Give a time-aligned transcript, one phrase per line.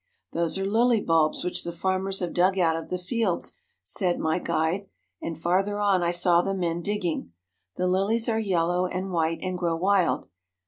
[0.33, 3.53] "Those are lily bulbs which the farmers have dug out of the fields,"
[3.83, 4.87] said my guide,
[5.21, 7.33] and farther on I saw the men dig ging.
[7.75, 10.27] The lilies are yellow and white and grow wild.